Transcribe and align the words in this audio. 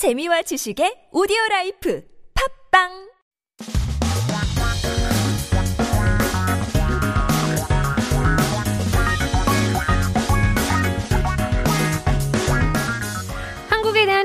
재미와 0.00 0.40
지식의 0.48 1.12
오디오 1.12 1.36
라이프 1.50 2.00
팝빵 2.72 3.10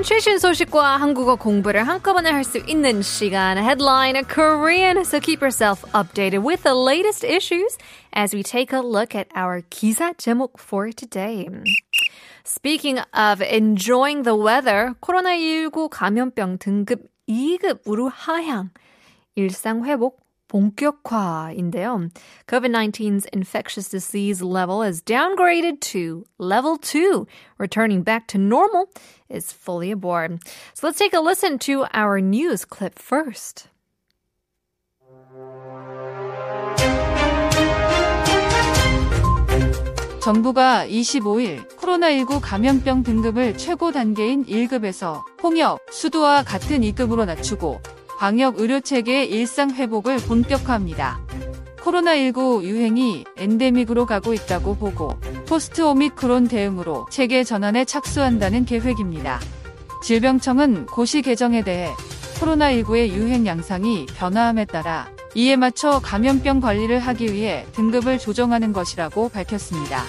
최신 0.03 0.37
소식과 0.37 0.97
한국어 0.97 1.35
공부를 1.35 1.87
한꺼번에 1.87 2.29
할 2.29 2.43
수 2.43 2.59
있는 2.59 3.01
시간 3.01 3.57
Headline 3.57 4.23
Korean. 4.27 4.99
So 4.99 5.19
keep 5.19 5.41
yourself 5.41 5.83
updated 5.93 6.43
with 6.43 6.61
the 6.63 6.75
latest 6.75 7.25
issues 7.25 7.77
as 8.13 8.33
we 8.33 8.43
take 8.43 8.71
a 8.71 8.81
look 8.81 9.15
at 9.15 9.27
our 9.35 9.63
기사 9.69 10.13
제목 10.15 10.59
for 10.59 10.91
today. 10.93 11.49
Speaking 12.44 12.98
of 13.12 13.42
enjoying 13.42 14.22
the 14.22 14.34
weather, 14.34 14.94
코로나19 15.00 15.88
감염병 15.90 16.58
등급 16.58 17.08
2급으로 17.28 18.10
하향. 18.12 18.70
일상 19.36 19.84
회복 19.84 20.20
본격화인데요. 20.50 22.10
COVID-19's 22.48 23.26
infectious 23.32 23.88
disease 23.88 24.42
level 24.42 24.82
is 24.82 25.00
downgraded 25.00 25.80
to 25.80 26.24
level 26.38 26.76
2. 26.76 27.26
Returning 27.58 28.02
back 28.02 28.26
to 28.28 28.38
normal 28.38 28.90
is 29.28 29.52
fully 29.52 29.92
aboard. 29.92 30.40
So 30.74 30.88
let's 30.88 30.98
take 30.98 31.14
a 31.14 31.20
listen 31.20 31.58
to 31.60 31.86
our 31.94 32.20
news 32.20 32.64
clip 32.64 32.98
first. 32.98 33.68
정부가 40.25 40.87
25일 40.87 41.67
코로나19 41.77 42.39
감염병 42.41 43.03
등급을 43.03 43.59
최고 43.59 43.91
단계인 43.91 44.43
1급에서 44.43 45.21
홍역, 45.43 45.85
수도와 45.91 46.41
같은 46.41 46.81
2급으로 46.81 47.25
낮추고 47.27 47.79
방역 48.17 48.59
의료 48.59 48.79
체계의 48.79 49.29
일상 49.29 49.69
회복을 49.69 50.17
본격화합니다. 50.17 51.19
코로나19 51.77 52.63
유행이 52.63 53.25
엔데믹으로 53.37 54.07
가고 54.07 54.33
있다고 54.33 54.77
보고 54.77 55.15
포스트 55.47 55.83
오미크론 55.83 56.47
대응으로 56.47 57.05
체계 57.11 57.43
전환에 57.43 57.85
착수한다는 57.85 58.65
계획입니다. 58.65 59.39
질병청은 60.01 60.87
고시 60.87 61.21
개정에 61.21 61.63
대해 61.63 61.91
코로나19의 62.39 63.09
유행 63.09 63.45
양상이 63.45 64.07
변화함에 64.07 64.65
따라 64.65 65.07
이에 65.35 65.57
맞춰 65.57 65.99
감염병 65.99 66.61
관리를 66.61 66.99
하기 66.99 67.33
위해 67.33 67.65
등급을 67.73 68.19
조정하는 68.19 68.71
것이라고 68.71 69.27
밝혔습니다. 69.29 70.03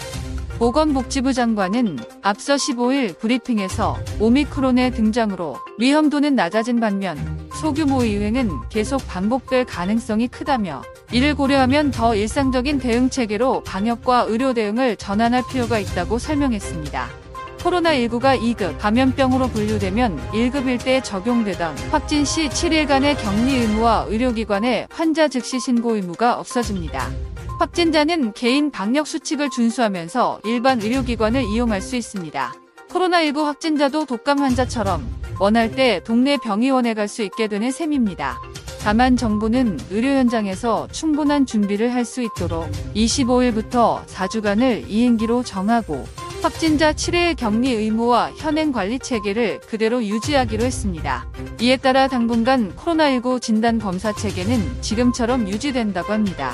보건복지부 0.59 1.33
장관은 1.33 1.99
앞서 2.23 2.55
15일 2.55 3.19
브리핑에서 3.19 3.99
오미크론의 4.21 4.93
등장으로 4.93 5.59
위험도는 5.79 6.37
낮아진 6.37 6.79
반면 6.79 7.19
소규모 7.53 8.07
유행은 8.07 8.69
계속 8.71 9.07
반복될 9.09 9.65
가능성이 9.65 10.29
크다며 10.29 10.83
이를 11.13 11.35
고려하면 11.35 11.91
더 11.91 12.15
일상적인 12.15 12.79
대응 12.79 13.11
체계로 13.11 13.65
방역과 13.65 14.27
의료 14.29 14.55
대응을 14.55 14.97
전환할 14.97 15.43
필요가 15.51 15.79
있다고 15.81 16.19
설명했습니다. 16.19 17.26
코로나19가 17.59 18.41
2급 18.41 18.79
감염병으로 18.79 19.49
분류되면 19.49 20.31
1급일 20.33 20.83
때 20.83 21.01
적용되던 21.01 21.77
확진 21.91 22.25
시 22.25 22.49
7일간의 22.49 23.17
격리 23.23 23.57
의무와 23.57 24.07
의료기관의 24.09 24.89
환자 24.91 25.29
즉시 25.29 25.59
신고 25.59 25.97
의무가 25.97 26.39
없어집니다. 26.39 27.11
확진자는 27.59 28.33
개인 28.35 28.71
방역 28.71 29.07
수칙을 29.07 29.51
준수하면서 29.51 30.41
일반 30.45 30.81
의료기관을 30.81 31.43
이용할 31.45 31.81
수 31.81 31.97
있습니다. 31.97 32.55
코로나19 32.91 33.45
확진자도 33.45 34.05
독감 34.05 34.39
환자처럼 34.41 35.07
원할 35.41 35.71
때 35.71 36.01
동네 36.05 36.37
병의원에 36.37 36.95
갈 36.95 37.09
수 37.09 37.23
있게 37.23 37.47
되는 37.49 37.71
셈입니다. 37.71 38.39
다만 38.83 39.17
정부는 39.17 39.81
의료 39.91 40.09
현장에서 40.11 40.87
충분한 40.93 41.45
준비를 41.47 41.93
할 41.93 42.05
수 42.05 42.23
있도록 42.23 42.71
25일부터 42.95 44.05
4주간을 44.07 44.85
이행기로 44.89 45.43
정하고 45.43 46.05
확진자 46.43 46.93
7일 46.93 47.37
격리 47.37 47.73
의무와 47.73 48.33
현행 48.37 48.71
관리 48.73 48.99
체계를 48.99 49.61
그대로 49.61 50.05
유지하기로 50.05 50.65
했습니다. 50.65 51.27
이에 51.61 51.77
따라 51.77 52.07
당분간 52.09 52.75
코로나19 52.77 53.41
진단 53.41 53.79
검사 53.79 54.13
체계는 54.13 54.81
지금처럼 54.83 55.49
유지된다고 55.49 56.13
합니다. 56.13 56.53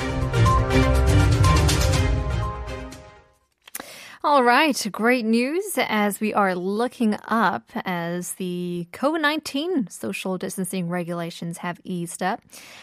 All 4.23 4.43
right, 4.43 4.87
great 4.91 5.25
news 5.25 5.77
as 5.77 6.19
we 6.19 6.33
are 6.33 6.55
looking 6.55 7.17
up 7.27 7.69
as 7.85 8.33
the 8.33 8.87
COVID 8.93 9.21
19 9.21 9.87
social 9.89 10.37
distancing 10.37 10.89
regulations 10.89 11.59
have 11.59 11.79
eased 11.83 12.23
up. 12.23 12.41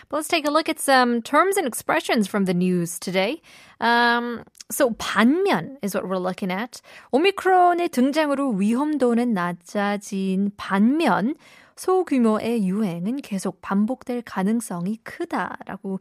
But 0.08 0.16
let's 0.18 0.28
take 0.28 0.46
a 0.46 0.50
look 0.50 0.68
at 0.68 0.78
some 0.78 1.22
terms 1.22 1.56
and 1.56 1.66
expressions 1.66 2.26
from 2.26 2.44
the 2.44 2.54
news 2.54 2.98
today. 2.98 3.42
Um, 3.80 4.44
so, 4.70 4.92
반면 4.92 5.76
is 5.82 5.94
what 5.94 6.08
we're 6.08 6.18
looking 6.18 6.50
at. 6.50 6.80
오미크론의 7.12 7.90
등장으로 7.90 8.50
위험도는 8.56 9.34
낮아진 9.34 10.52
반면 10.56 11.34
소규모의 11.76 12.66
유행은 12.66 13.16
계속 13.16 13.60
반복될 13.60 14.22
가능성이 14.22 14.98
크다라고 15.02 15.98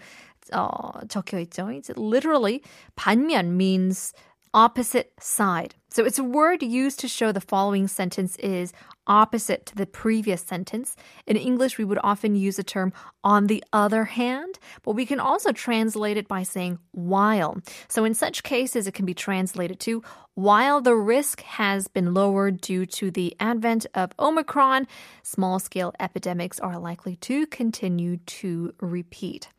어, 0.53 1.07
적혀 1.07 1.39
있죠. 1.39 1.71
It's 1.71 1.89
literally 1.97 2.61
반면 2.95 3.55
means 3.55 4.13
opposite 4.53 5.11
side. 5.19 5.75
So 5.89 6.05
it's 6.05 6.19
a 6.19 6.23
word 6.23 6.61
used 6.61 6.99
to 7.01 7.07
show 7.07 7.31
the 7.31 7.41
following 7.41 7.87
sentence 7.87 8.35
is 8.37 8.73
opposite 9.05 9.65
to 9.67 9.75
the 9.75 9.85
previous 9.85 10.41
sentence. 10.41 10.95
In 11.27 11.37
English, 11.37 11.77
we 11.77 11.83
would 11.83 11.99
often 12.03 12.35
use 12.35 12.55
the 12.55 12.63
term 12.63 12.93
on 13.23 13.47
the 13.47 13.63
other 13.73 14.05
hand, 14.05 14.59
but 14.83 14.93
we 14.93 15.05
can 15.05 15.19
also 15.19 15.51
translate 15.51 16.17
it 16.17 16.27
by 16.27 16.43
saying 16.43 16.79
while. 16.91 17.57
So 17.89 18.05
in 18.05 18.13
such 18.13 18.43
cases, 18.43 18.87
it 18.87 18.93
can 18.93 19.05
be 19.05 19.13
translated 19.13 19.79
to 19.81 20.03
while 20.35 20.81
the 20.81 20.95
risk 20.95 21.41
has 21.41 21.87
been 21.87 22.13
lowered 22.13 22.61
due 22.61 22.85
to 22.87 23.11
the 23.11 23.35
advent 23.39 23.85
of 23.93 24.11
Omicron, 24.17 24.87
small 25.21 25.59
scale 25.59 25.93
epidemics 25.99 26.59
are 26.59 26.79
likely 26.79 27.17
to 27.17 27.45
continue 27.47 28.17
to 28.17 28.73
repeat. 28.79 29.49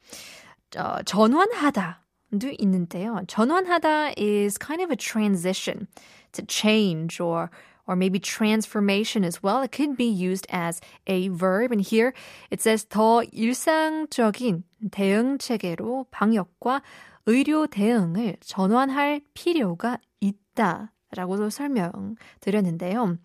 어, 0.75 1.05
전환하다 1.05 1.99
도 2.39 2.51
있는데요. 2.59 3.25
전환하다 3.27 4.15
is 4.19 4.59
kind 4.59 4.83
of 4.83 4.91
a 4.91 4.97
transition 4.97 5.87
to 6.33 6.43
change 6.43 7.21
or 7.21 7.51
or 7.87 7.97
maybe 7.97 8.19
transformation 8.19 9.25
as 9.25 9.43
well. 9.43 9.62
It 9.62 9.71
could 9.71 9.97
be 9.97 10.09
used 10.09 10.47
as 10.51 10.81
a 11.07 11.29
verb. 11.29 11.71
And 11.71 11.81
here 11.81 12.15
it 12.51 12.61
says 12.62 12.87
더 12.89 13.23
일상적인 13.25 14.65
대응 14.91 15.39
체계로 15.39 16.07
방역과 16.11 16.83
의료 17.27 17.67
대응을 17.67 18.37
전환할 18.41 19.23
필요가 19.35 19.99
있다. 20.21 20.91
라고도 21.15 21.49
설명드렸는데요. 21.49 23.19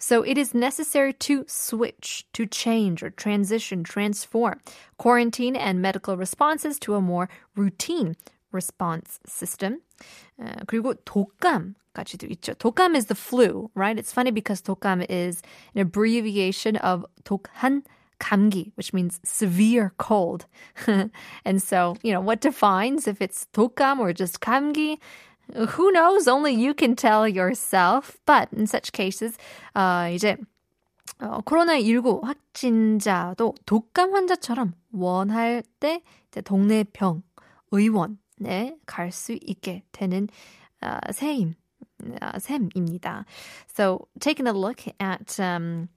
So 0.00 0.24
it 0.24 0.36
is 0.36 0.52
necessary 0.52 1.12
to 1.12 1.44
switch, 1.46 2.26
to 2.32 2.44
change 2.44 3.04
or 3.04 3.10
transition, 3.10 3.84
transform 3.84 4.58
quarantine 4.98 5.54
and 5.54 5.80
medical 5.80 6.16
responses 6.16 6.80
to 6.80 6.96
a 6.96 7.00
more 7.00 7.28
routine 7.54 8.16
response 8.52 9.20
system. 9.26 9.80
어, 10.38 10.64
그리고 10.66 10.94
독감까지도 11.04 12.26
있죠. 12.32 12.54
독감 12.54 12.96
is 12.96 13.06
the 13.06 13.14
flu, 13.14 13.70
right? 13.74 13.98
It's 13.98 14.12
funny 14.12 14.30
because 14.30 14.62
독감 14.62 15.06
is 15.08 15.42
an 15.74 15.80
abbreviation 15.80 16.76
of 16.76 17.04
독한 17.24 17.82
감기, 18.18 18.72
which 18.76 18.92
means 18.92 19.20
severe 19.24 19.92
cold. 19.98 20.46
and 21.44 21.62
so, 21.62 21.96
you 22.02 22.12
know, 22.12 22.20
what 22.20 22.40
defines 22.40 23.06
if 23.06 23.20
it's 23.20 23.46
독감 23.52 24.00
or 24.00 24.12
just 24.12 24.40
감기? 24.40 24.98
Who 25.54 25.92
knows? 25.92 26.26
Only 26.26 26.54
you 26.54 26.74
can 26.74 26.96
tell 26.96 27.28
yourself. 27.28 28.18
But 28.26 28.48
in 28.52 28.66
such 28.66 28.92
cases, 28.92 29.36
어, 29.74 30.12
이제 30.12 30.36
어, 31.20 31.40
코로나19 31.44 32.24
확진자도 32.24 33.54
독감 33.64 34.12
환자처럼 34.12 34.74
원할 34.92 35.62
때 35.80 36.02
이제 36.28 36.40
동네 36.40 36.84
병 36.84 37.22
의원 37.70 38.18
네, 38.40 38.76
갈 38.86 39.10
수 39.10 39.32
있게 39.40 39.84
되는 39.92 40.28
uh, 40.82 41.00
셈, 41.12 41.54
uh, 42.22 42.38
셈입니다. 42.38 43.24
So, 43.66 44.08
taking 44.20 44.46
a 44.46 44.52
look 44.52 44.84
at 45.00 45.40
um, 45.40 45.88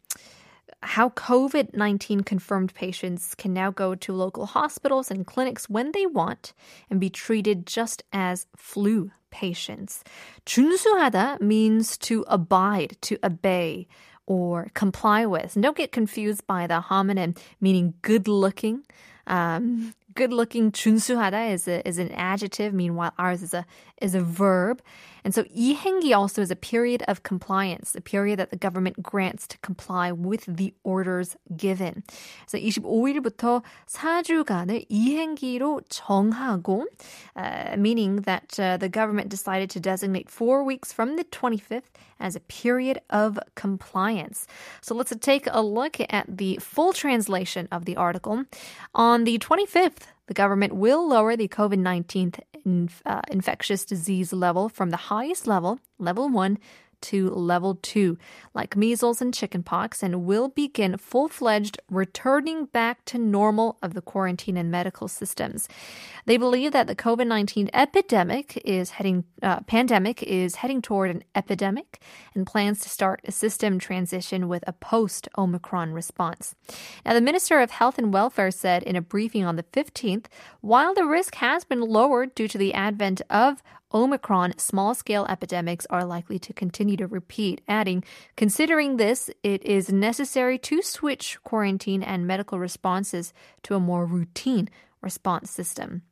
how 0.81 1.09
COVID 1.09 1.75
19 1.75 2.23
confirmed 2.23 2.73
patients 2.73 3.35
can 3.35 3.53
now 3.53 3.71
go 3.71 3.95
to 3.95 4.13
local 4.13 4.45
hospitals 4.45 5.11
and 5.11 5.25
clinics 5.25 5.69
when 5.69 5.91
they 5.91 6.05
want 6.05 6.53
and 6.89 6.99
be 6.99 7.09
treated 7.09 7.67
just 7.67 8.03
as 8.13 8.47
flu 8.55 9.11
patients. 9.31 10.03
준수하다 10.45 11.41
means 11.41 11.97
to 11.97 12.23
abide, 12.27 12.97
to 13.01 13.17
obey, 13.23 13.87
or 14.25 14.69
comply 14.73 15.25
with. 15.25 15.55
And 15.55 15.63
don't 15.63 15.75
get 15.75 15.91
confused 15.91 16.45
by 16.47 16.67
the 16.67 16.81
homonym 16.89 17.37
meaning 17.59 17.95
good 18.01 18.27
looking. 18.27 18.85
Um, 19.27 19.93
good 20.15 20.33
looking 20.33 20.71
준수하다 20.71 21.53
is 21.53 21.67
a, 21.67 21.87
is 21.87 21.97
an 21.97 22.11
adjective. 22.11 22.73
Meanwhile, 22.73 23.13
ours 23.17 23.41
is 23.41 23.53
a 23.53 23.65
is 24.01 24.15
a 24.15 24.21
verb. 24.21 24.81
And 25.23 25.33
so 25.33 25.43
이행기 25.43 26.15
also 26.15 26.41
is 26.41 26.51
a 26.51 26.55
period 26.55 27.03
of 27.07 27.23
compliance, 27.23 27.93
a 27.95 28.01
period 28.01 28.39
that 28.39 28.51
the 28.51 28.57
government 28.57 29.03
grants 29.03 29.47
to 29.47 29.57
comply 29.59 30.11
with 30.11 30.45
the 30.47 30.73
orders 30.83 31.35
given. 31.55 32.03
그래서 32.47 32.57
25일부터 32.57 33.61
4주간을 33.87 34.85
이행기로 34.89 35.81
정하고, 35.89 36.85
uh, 37.35 37.75
meaning 37.77 38.21
that 38.21 38.57
uh, 38.59 38.77
the 38.77 38.89
government 38.89 39.29
decided 39.29 39.69
to 39.69 39.79
designate 39.79 40.29
four 40.29 40.63
weeks 40.63 40.93
from 40.93 41.17
the 41.17 41.25
25th 41.25 41.91
as 42.19 42.35
a 42.35 42.41
period 42.41 42.99
of 43.09 43.39
compliance. 43.55 44.45
So 44.81 44.95
let's 44.95 45.15
take 45.21 45.47
a 45.51 45.61
look 45.61 45.97
at 46.09 46.25
the 46.27 46.57
full 46.61 46.93
translation 46.93 47.67
of 47.71 47.85
the 47.85 47.95
article. 47.95 48.45
On 48.93 49.23
the 49.23 49.39
25th, 49.39 50.02
the 50.26 50.34
government 50.34 50.74
will 50.74 51.06
lower 51.08 51.36
the 51.36 51.48
COVID 51.48 51.78
19 51.78 52.32
inf- 52.64 53.02
uh, 53.04 53.20
infectious 53.30 53.84
disease 53.84 54.32
level 54.32 54.68
from 54.68 54.90
the 54.90 54.96
highest 54.96 55.46
level, 55.46 55.78
level 55.98 56.28
1, 56.28 56.58
to 57.04 57.28
level 57.30 57.78
2, 57.82 58.18
like 58.54 58.76
measles 58.76 59.20
and 59.20 59.32
chickenpox, 59.32 60.02
and 60.02 60.24
will 60.24 60.48
begin 60.48 60.96
full 60.96 61.28
fledged 61.28 61.78
returning 61.90 62.66
back 62.66 63.04
to 63.04 63.18
normal 63.18 63.78
of 63.82 63.94
the 63.94 64.00
quarantine 64.00 64.56
and 64.56 64.70
medical 64.70 65.06
systems. 65.06 65.68
They 66.26 66.36
believe 66.36 66.72
that 66.72 66.86
the 66.86 66.96
COVID 66.96 67.26
19 67.26 67.70
epidemic 67.72 68.60
is 68.64 68.90
heading, 68.90 69.24
uh, 69.42 69.60
pandemic 69.60 70.22
is 70.22 70.56
heading 70.56 70.80
toward 70.80 71.10
an 71.10 71.24
epidemic 71.34 72.00
and 72.34 72.46
plans 72.46 72.80
to 72.80 72.88
start 72.88 73.20
a 73.24 73.32
system 73.32 73.78
transition 73.78 74.48
with 74.48 74.64
a 74.66 74.72
post 74.72 75.28
Omicron 75.36 75.92
response. 75.92 76.54
Now, 77.04 77.12
the 77.12 77.20
Minister 77.20 77.60
of 77.60 77.70
Health 77.70 77.98
and 77.98 78.12
Welfare 78.12 78.50
said 78.50 78.82
in 78.82 78.96
a 78.96 79.02
briefing 79.02 79.44
on 79.44 79.56
the 79.56 79.62
15th, 79.62 80.26
while 80.60 80.94
the 80.94 81.04
risk 81.04 81.36
has 81.36 81.64
been 81.64 81.80
lowered 81.80 82.34
due 82.34 82.48
to 82.48 82.58
the 82.58 82.72
advent 82.72 83.20
of 83.28 83.62
Omicron, 83.94 84.58
small 84.58 84.94
scale 84.94 85.24
epidemics 85.28 85.86
are 85.88 86.04
likely 86.04 86.38
to 86.40 86.52
continue 86.52 86.96
to 86.96 87.06
repeat, 87.06 87.60
adding, 87.68 88.02
considering 88.36 88.96
this, 88.96 89.30
it 89.44 89.64
is 89.64 89.92
necessary 89.92 90.58
to 90.58 90.82
switch 90.82 91.38
quarantine 91.44 92.02
and 92.02 92.26
medical 92.26 92.58
responses 92.58 93.32
to 93.62 93.76
a 93.76 93.80
more 93.80 94.04
routine 94.04 94.68
response 95.00 95.50
system. 95.50 96.02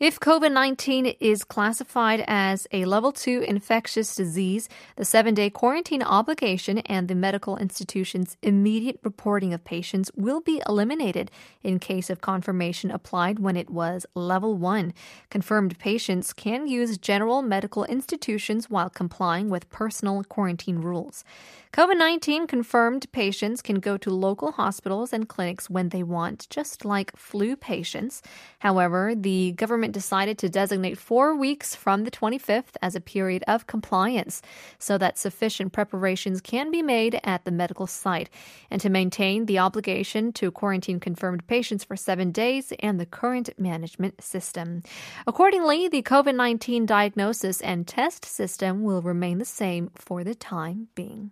If 0.00 0.18
COVID 0.18 0.52
19 0.52 1.06
is 1.20 1.44
classified 1.44 2.24
as 2.26 2.66
a 2.72 2.84
level 2.84 3.12
2 3.12 3.44
infectious 3.46 4.14
disease, 4.14 4.68
the 4.96 5.04
seven 5.04 5.34
day 5.34 5.50
quarantine 5.50 6.02
obligation 6.02 6.78
and 6.78 7.08
the 7.08 7.14
medical 7.14 7.56
institution's 7.56 8.36
immediate 8.42 8.98
reporting 9.02 9.54
of 9.54 9.64
patients 9.64 10.10
will 10.16 10.40
be 10.40 10.62
eliminated 10.68 11.30
in 11.62 11.78
case 11.78 12.10
of 12.10 12.20
confirmation 12.20 12.90
applied 12.90 13.38
when 13.38 13.56
it 13.56 13.70
was 13.70 14.06
level 14.14 14.56
1. 14.56 14.92
Confirmed 15.30 15.78
patients 15.78 16.32
can 16.32 16.66
use 16.66 16.98
general 16.98 17.42
medical 17.42 17.84
institutions 17.84 18.68
while 18.68 18.90
complying 18.90 19.48
with 19.48 19.70
personal 19.70 20.24
quarantine 20.24 20.78
rules. 20.78 21.24
COVID 21.72 21.96
19 21.96 22.46
confirmed 22.46 23.10
patients 23.12 23.62
can 23.62 23.76
go 23.76 23.96
to 23.96 24.10
local 24.10 24.52
hospitals 24.52 25.10
and 25.10 25.26
clinics 25.26 25.70
when 25.70 25.88
they 25.88 26.02
want, 26.02 26.46
just 26.50 26.84
like 26.84 27.16
flu 27.16 27.56
patients. 27.56 28.20
However, 28.58 29.14
the 29.14 29.51
government 29.52 29.92
decided 29.92 30.38
to 30.38 30.48
designate 30.48 30.98
four 30.98 31.36
weeks 31.36 31.74
from 31.74 32.04
the 32.04 32.10
25th 32.10 32.76
as 32.80 32.94
a 32.94 33.00
period 33.00 33.44
of 33.46 33.66
compliance 33.66 34.42
so 34.78 34.98
that 34.98 35.18
sufficient 35.18 35.72
preparations 35.72 36.40
can 36.40 36.70
be 36.70 36.82
made 36.82 37.20
at 37.24 37.44
the 37.44 37.50
medical 37.50 37.86
site 37.86 38.30
and 38.70 38.80
to 38.80 38.90
maintain 38.90 39.46
the 39.46 39.58
obligation 39.58 40.32
to 40.32 40.50
quarantine 40.50 41.00
confirmed 41.00 41.46
patients 41.46 41.84
for 41.84 41.96
seven 41.96 42.32
days 42.32 42.72
and 42.80 42.98
the 42.98 43.06
current 43.06 43.50
management 43.58 44.22
system. 44.22 44.82
Accordingly, 45.26 45.88
the 45.88 46.02
COVID 46.02 46.34
19 46.34 46.86
diagnosis 46.86 47.60
and 47.60 47.86
test 47.86 48.24
system 48.24 48.82
will 48.82 49.02
remain 49.02 49.38
the 49.38 49.44
same 49.44 49.90
for 49.94 50.24
the 50.24 50.34
time 50.34 50.88
being. 50.94 51.30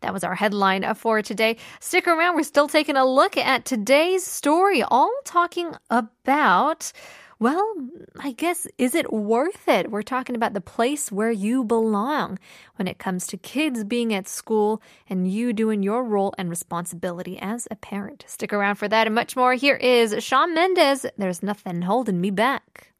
That 0.00 0.12
was 0.12 0.24
our 0.24 0.34
headline 0.34 0.94
for 0.94 1.22
today. 1.22 1.56
Stick 1.80 2.06
around. 2.06 2.36
We're 2.36 2.42
still 2.44 2.68
taking 2.68 2.96
a 2.96 3.04
look 3.04 3.36
at 3.36 3.64
today's 3.64 4.24
story, 4.24 4.82
all 4.82 5.12
talking 5.24 5.74
about. 5.90 6.92
Well, 7.38 7.74
I 8.18 8.32
guess, 8.32 8.66
is 8.78 8.94
it 8.94 9.12
worth 9.12 9.68
it? 9.68 9.90
We're 9.90 10.00
talking 10.00 10.34
about 10.34 10.54
the 10.54 10.60
place 10.62 11.12
where 11.12 11.30
you 11.30 11.64
belong 11.64 12.38
when 12.76 12.88
it 12.88 12.98
comes 12.98 13.26
to 13.26 13.36
kids 13.36 13.84
being 13.84 14.14
at 14.14 14.26
school 14.26 14.80
and 15.08 15.30
you 15.30 15.52
doing 15.52 15.82
your 15.82 16.02
role 16.02 16.32
and 16.38 16.48
responsibility 16.48 17.38
as 17.38 17.68
a 17.70 17.76
parent. 17.76 18.24
Stick 18.26 18.54
around 18.54 18.76
for 18.76 18.88
that 18.88 19.06
and 19.06 19.14
much 19.14 19.36
more. 19.36 19.52
Here 19.52 19.76
is 19.76 20.24
Shawn 20.24 20.54
Mendes. 20.54 21.04
There's 21.18 21.42
nothing 21.42 21.82
holding 21.82 22.22
me 22.22 22.30
back. 22.30 22.94